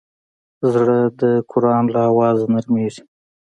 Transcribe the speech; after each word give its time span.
زړه 0.73 0.99
د 1.19 1.21
قرآن 1.51 1.83
له 1.93 2.01
اوازه 2.09 2.45
نرمېږي. 2.53 3.03